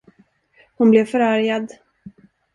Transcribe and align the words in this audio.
Hon 0.77 0.89
blev 0.91 1.05
förargad. 1.05 1.67